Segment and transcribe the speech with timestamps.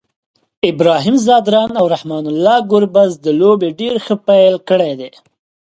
[0.69, 5.11] ابراهیم ځدراڼ او رحمان الله ګربز د لوبي ډير ښه پیل کړی دی